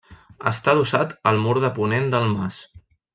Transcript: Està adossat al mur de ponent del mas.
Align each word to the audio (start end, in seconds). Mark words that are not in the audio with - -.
Està 0.51 0.71
adossat 0.73 1.13
al 1.31 1.37
mur 1.43 1.53
de 1.65 1.71
ponent 1.79 2.09
del 2.17 2.27
mas. 2.33 2.59